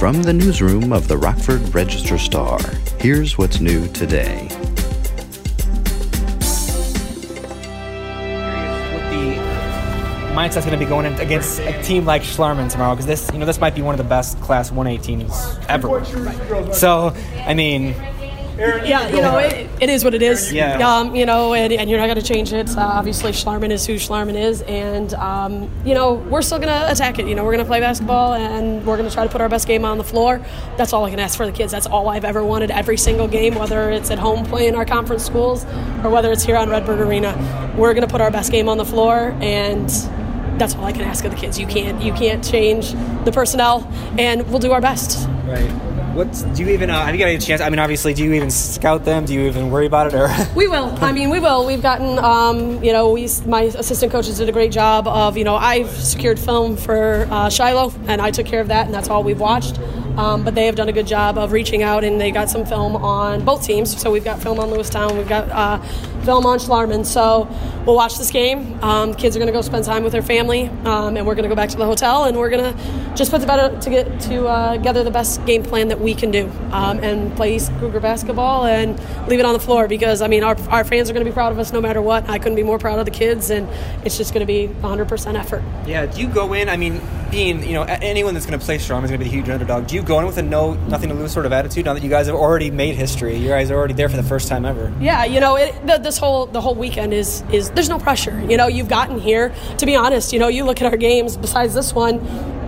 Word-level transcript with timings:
From 0.00 0.22
the 0.22 0.32
newsroom 0.32 0.94
of 0.94 1.08
the 1.08 1.18
Rockford 1.18 1.74
Register 1.74 2.16
Star, 2.16 2.58
here's 3.00 3.36
what's 3.36 3.60
new 3.60 3.86
today. 3.88 4.48
what 8.94 10.34
mindset's 10.34 10.64
going 10.64 10.70
to 10.70 10.78
be 10.78 10.86
going 10.86 11.04
in 11.04 11.12
against 11.20 11.60
a 11.60 11.82
team 11.82 12.06
like 12.06 12.22
Schlarman 12.22 12.70
tomorrow 12.70 12.94
because 12.94 13.04
this, 13.04 13.30
you 13.30 13.38
know, 13.38 13.44
this 13.44 13.60
might 13.60 13.74
be 13.74 13.82
one 13.82 13.92
of 13.92 13.98
the 13.98 14.08
best 14.08 14.40
Class 14.40 14.70
1A 14.70 15.02
teams 15.02 15.58
ever. 15.68 16.02
So, 16.72 17.14
I 17.44 17.52
mean, 17.52 17.94
Yeah, 18.60 19.08
you 19.08 19.22
know, 19.22 19.38
it, 19.38 19.68
it 19.80 19.88
is 19.88 20.04
what 20.04 20.14
it 20.14 20.22
is. 20.22 20.52
Yeah. 20.52 20.76
Um, 20.78 21.14
you 21.14 21.24
know, 21.24 21.54
and, 21.54 21.72
and 21.72 21.88
you're 21.88 21.98
not 21.98 22.06
going 22.06 22.20
to 22.20 22.22
change 22.22 22.52
it. 22.52 22.76
Uh, 22.76 22.80
obviously, 22.80 23.32
Schlarman 23.32 23.70
is 23.70 23.86
who 23.86 23.94
Schlarman 23.94 24.34
is. 24.34 24.62
And, 24.62 25.14
um, 25.14 25.70
you 25.84 25.94
know, 25.94 26.14
we're 26.14 26.42
still 26.42 26.58
going 26.58 26.68
to 26.68 26.90
attack 26.90 27.18
it. 27.18 27.26
You 27.26 27.34
know, 27.34 27.44
we're 27.44 27.52
going 27.52 27.64
to 27.64 27.68
play 27.68 27.80
basketball 27.80 28.34
and 28.34 28.84
we're 28.86 28.96
going 28.96 29.08
to 29.08 29.14
try 29.14 29.24
to 29.24 29.30
put 29.30 29.40
our 29.40 29.48
best 29.48 29.66
game 29.66 29.84
on 29.84 29.98
the 29.98 30.04
floor. 30.04 30.44
That's 30.76 30.92
all 30.92 31.04
I 31.04 31.10
can 31.10 31.18
ask 31.18 31.36
for 31.36 31.46
the 31.46 31.52
kids. 31.52 31.72
That's 31.72 31.86
all 31.86 32.08
I've 32.08 32.24
ever 32.24 32.44
wanted 32.44 32.70
every 32.70 32.98
single 32.98 33.28
game, 33.28 33.54
whether 33.54 33.90
it's 33.90 34.10
at 34.10 34.18
home 34.18 34.44
playing 34.44 34.74
our 34.74 34.84
conference 34.84 35.24
schools 35.24 35.64
or 36.04 36.10
whether 36.10 36.30
it's 36.30 36.42
here 36.42 36.56
on 36.56 36.68
Redbird 36.68 37.00
Arena. 37.00 37.74
We're 37.76 37.94
going 37.94 38.06
to 38.06 38.12
put 38.12 38.20
our 38.20 38.30
best 38.30 38.52
game 38.52 38.68
on 38.68 38.76
the 38.76 38.84
floor 38.84 39.36
and 39.40 39.88
that's 40.60 40.74
all 40.74 40.84
I 40.84 40.92
can 40.92 41.00
ask 41.00 41.24
of 41.24 41.30
the 41.30 41.38
kids. 41.38 41.58
You 41.58 41.66
can't 41.66 42.02
you 42.02 42.12
can't 42.12 42.44
change 42.44 42.92
the 43.24 43.32
personnel, 43.32 43.90
and 44.18 44.46
we'll 44.50 44.58
do 44.58 44.72
our 44.72 44.80
best. 44.82 45.26
Right. 45.44 45.70
What's, 46.14 46.42
do 46.42 46.64
you 46.64 46.70
even, 46.70 46.90
uh, 46.90 47.04
have 47.04 47.14
you 47.14 47.18
got 47.20 47.28
a 47.28 47.38
chance? 47.38 47.60
I 47.60 47.70
mean, 47.70 47.78
obviously, 47.78 48.14
do 48.14 48.24
you 48.24 48.32
even 48.34 48.50
scout 48.50 49.04
them? 49.04 49.24
Do 49.24 49.32
you 49.32 49.42
even 49.42 49.70
worry 49.70 49.86
about 49.86 50.08
it? 50.08 50.14
Or 50.14 50.28
We 50.56 50.66
will. 50.66 50.92
I 51.02 51.12
mean, 51.12 51.30
we 51.30 51.38
will. 51.38 51.64
We've 51.64 51.82
gotten, 51.82 52.18
um, 52.18 52.82
you 52.82 52.92
know, 52.92 53.10
we 53.10 53.28
my 53.46 53.62
assistant 53.62 54.10
coaches 54.10 54.38
did 54.38 54.48
a 54.48 54.52
great 54.52 54.72
job 54.72 55.06
of, 55.06 55.36
you 55.36 55.44
know, 55.44 55.54
I've 55.54 55.90
secured 55.90 56.38
film 56.38 56.76
for 56.76 57.28
uh, 57.30 57.48
Shiloh, 57.48 57.92
and 58.06 58.20
I 58.20 58.32
took 58.32 58.46
care 58.46 58.60
of 58.60 58.68
that, 58.68 58.86
and 58.86 58.94
that's 58.94 59.08
all 59.08 59.22
we've 59.22 59.40
watched. 59.40 59.78
Um, 60.20 60.44
but 60.44 60.54
they 60.54 60.66
have 60.66 60.74
done 60.74 60.90
a 60.90 60.92
good 60.92 61.06
job 61.06 61.38
of 61.38 61.50
reaching 61.50 61.82
out, 61.82 62.04
and 62.04 62.20
they 62.20 62.30
got 62.30 62.50
some 62.50 62.66
film 62.66 62.94
on 62.94 63.42
both 63.42 63.64
teams. 63.64 63.98
So 63.98 64.10
we've 64.10 64.24
got 64.24 64.42
film 64.42 64.60
on 64.60 64.68
Lewistown, 64.68 65.16
we've 65.16 65.28
got 65.28 65.48
uh, 65.48 65.78
film 66.24 66.44
on 66.44 66.58
Schlarman. 66.58 67.06
So 67.06 67.48
we'll 67.86 67.96
watch 67.96 68.18
this 68.18 68.30
game. 68.30 68.78
Um, 68.84 69.14
kids 69.14 69.34
are 69.34 69.38
going 69.38 69.46
to 69.46 69.52
go 69.52 69.62
spend 69.62 69.86
time 69.86 70.02
with 70.02 70.12
their 70.12 70.22
family, 70.22 70.68
um, 70.84 71.16
and 71.16 71.26
we're 71.26 71.34
going 71.34 71.44
to 71.44 71.48
go 71.48 71.54
back 71.54 71.70
to 71.70 71.78
the 71.78 71.86
hotel, 71.86 72.24
and 72.24 72.36
we're 72.36 72.50
going 72.50 72.74
to 72.74 73.14
just 73.16 73.30
put 73.30 73.40
together 73.40 73.80
to 73.80 73.90
get 73.90 74.20
to 74.22 74.46
uh, 74.46 74.74
together 74.74 75.02
the 75.02 75.10
best 75.10 75.44
game 75.46 75.62
plan 75.62 75.88
that 75.88 76.00
we 76.00 76.14
can 76.14 76.30
do, 76.30 76.50
um, 76.72 76.98
and 76.98 77.34
play 77.34 77.56
Eastland 77.56 77.80
Cougar 77.80 78.00
basketball 78.00 78.66
and 78.66 78.98
leave 79.26 79.40
it 79.40 79.46
on 79.46 79.54
the 79.54 79.60
floor 79.60 79.88
because 79.88 80.20
I 80.20 80.28
mean 80.28 80.44
our, 80.44 80.56
our 80.68 80.84
fans 80.84 81.08
are 81.08 81.14
going 81.14 81.24
to 81.24 81.30
be 81.30 81.34
proud 81.34 81.52
of 81.52 81.58
us 81.58 81.72
no 81.72 81.80
matter 81.80 82.02
what. 82.02 82.28
I 82.28 82.38
couldn't 82.38 82.56
be 82.56 82.62
more 82.62 82.78
proud 82.78 82.98
of 82.98 83.06
the 83.06 83.10
kids, 83.10 83.48
and 83.48 83.66
it's 84.04 84.18
just 84.18 84.34
going 84.34 84.46
to 84.46 84.52
be 84.52 84.68
100% 84.82 85.38
effort. 85.38 85.62
Yeah, 85.86 86.04
do 86.04 86.20
you 86.20 86.28
go 86.28 86.52
in? 86.52 86.68
I 86.68 86.76
mean, 86.76 87.00
being 87.30 87.62
you 87.62 87.72
know 87.72 87.82
anyone 87.84 88.34
that's 88.34 88.46
going 88.46 88.58
to 88.58 88.64
play 88.64 88.78
strong 88.78 89.04
is 89.04 89.10
going 89.10 89.20
to 89.20 89.24
be 89.24 89.30
the 89.30 89.36
huge 89.36 89.48
underdog. 89.48 89.86
Do 89.86 89.94
you 89.94 90.02
go 90.10 90.18
in 90.18 90.26
with 90.26 90.36
a 90.38 90.42
no 90.42 90.74
nothing 90.88 91.08
to 91.08 91.14
lose 91.14 91.32
sort 91.32 91.46
of 91.46 91.52
attitude 91.52 91.84
now 91.84 91.94
that 91.94 92.02
you 92.02 92.10
guys 92.10 92.26
have 92.26 92.34
already 92.34 92.70
made 92.70 92.96
history? 92.96 93.36
You 93.36 93.48
guys 93.48 93.70
are 93.70 93.76
already 93.76 93.94
there 93.94 94.08
for 94.08 94.16
the 94.16 94.22
first 94.22 94.48
time 94.48 94.64
ever. 94.64 94.92
Yeah, 95.00 95.24
you 95.24 95.40
know, 95.40 95.56
it, 95.56 95.86
the, 95.86 95.98
this 95.98 96.18
whole 96.18 96.46
the 96.46 96.60
whole 96.60 96.74
weekend 96.74 97.14
is 97.14 97.42
is 97.52 97.70
there's 97.70 97.88
no 97.88 97.98
pressure. 97.98 98.38
You 98.48 98.56
know, 98.56 98.66
you've 98.66 98.88
gotten 98.88 99.18
here. 99.18 99.54
To 99.78 99.86
be 99.86 99.96
honest, 99.96 100.32
you 100.32 100.38
know, 100.38 100.48
you 100.48 100.64
look 100.64 100.82
at 100.82 100.92
our 100.92 100.98
games. 100.98 101.36
Besides 101.36 101.74
this 101.74 101.94
one, 101.94 102.18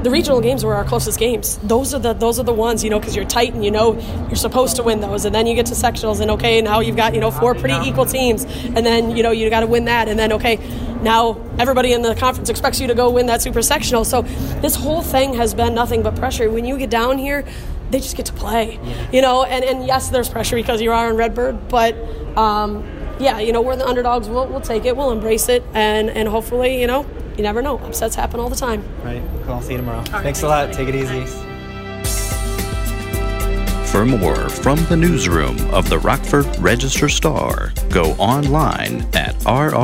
the 0.03 0.11
regional 0.11 0.41
games 0.41 0.65
were 0.65 0.75
our 0.75 0.85
closest 0.85 1.19
games. 1.19 1.59
Those 1.59 1.95
are 1.95 1.99
the 1.99 2.13
those 2.13 2.39
are 2.39 2.45
the 2.45 2.53
ones 2.53 2.83
you 2.83 2.91
know 2.91 2.99
because 2.99 3.15
you're 3.15 3.25
tight 3.25 3.55
and 3.55 3.65
you 3.65 3.71
know 3.71 3.95
you're 4.27 4.37
supposed 4.37 4.77
to 4.77 4.83
win 4.83 5.01
those, 5.01 5.25
and 5.25 5.35
then 5.35 5.47
you 5.47 5.55
get 5.55 5.67
to 5.67 5.75
sectionals 5.75 6.21
and 6.21 6.31
okay, 6.33 6.61
now 6.61 6.81
you've 6.81 6.97
got 6.97 7.15
you 7.15 7.21
know 7.21 7.31
four 7.31 7.55
pretty 7.55 7.77
equal 7.89 8.07
teams, 8.07 8.45
and 8.45 8.85
then 8.85 9.17
you 9.17 9.23
know 9.23 9.31
you 9.31 9.49
got 9.51 9.61
to 9.61 9.67
win 9.67 9.85
that, 9.87 10.09
and 10.09 10.19
then 10.19 10.33
okay, 10.33 10.57
now 11.03 11.41
everybody 11.59 11.93
in 11.93 12.03
the 12.03 12.15
conference 12.15 12.49
expects 12.49 12.81
you 12.81 12.87
to 12.89 12.95
go 12.95 13.11
win 13.11 13.27
that 13.27 13.43
super 13.43 13.63
sectional. 13.63 14.05
So 14.05 14.23
this 14.61 14.77
whole 14.77 15.03
thing 15.03 15.35
has 15.35 15.55
been 15.55 15.75
nothing 15.75 16.03
but 16.03 16.17
pressure. 16.17 16.51
When 16.51 16.65
you 16.65 16.79
get 16.79 16.91
down 16.91 17.19
here, 17.19 17.45
they 17.91 17.99
just 17.99 18.17
get 18.17 18.27
to 18.27 18.33
play, 18.33 18.81
you 19.13 19.21
know. 19.21 19.45
And, 19.45 19.65
and 19.65 19.87
yes, 19.87 20.09
there's 20.09 20.29
pressure 20.29 20.57
because 20.57 20.81
you 20.81 20.93
are 20.93 21.11
in 21.11 21.17
Redbird, 21.17 21.69
but 21.69 21.95
um, 22.37 22.85
yeah, 23.21 23.39
you 23.39 23.53
know 23.53 23.63
we're 23.63 23.77
the 23.77 23.87
underdogs. 23.87 24.29
We'll, 24.29 24.47
we'll 24.47 24.61
take 24.61 24.85
it. 24.85 24.97
We'll 24.97 25.13
embrace 25.13 25.49
it, 25.49 25.63
and 25.75 26.11
and 26.11 26.29
hopefully, 26.29 26.81
you 26.81 26.87
know, 26.87 27.07
you 27.37 27.43
never 27.43 27.63
know. 27.63 27.79
Upsets 27.79 28.15
happen 28.15 28.41
all 28.41 28.49
the 28.49 28.57
time. 28.57 28.85
Right. 29.03 29.23
Cool. 29.45 29.55
I'll 29.55 29.63
see 29.63 29.73
you 29.73 29.79
tomorrow. 29.79 30.03
Thanks 30.03 30.43
a 30.43 30.49
lot. 30.49 30.73
Take 30.73 30.89
it 30.89 30.95
easy. 30.95 31.25
For 33.93 34.07
more 34.07 34.49
from 34.49 34.83
the 34.87 34.97
newsroom 34.97 35.59
of 35.71 35.91
the 35.91 35.99
Rockford 35.99 36.47
Register 36.59 37.11
Star, 37.11 37.75
go 37.91 38.13
online 38.13 39.03
at 39.15 39.35
rrstar.com. 39.45 39.83